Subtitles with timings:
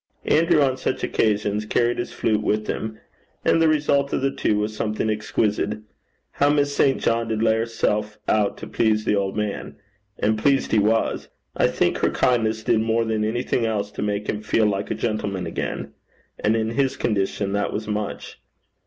[0.25, 2.97] Andrew on such occasions carried his flute with him,
[3.45, 5.77] and the result of the two was something exquisite.
[6.31, 6.99] How Miss St.
[6.99, 9.75] John did lay herself out to please the old man!
[10.17, 11.27] And pleased he was.
[11.55, 14.95] I think her kindness did more than anything else to make him feel like a
[14.95, 15.93] gentleman again.
[16.39, 18.39] And in his condition that was much.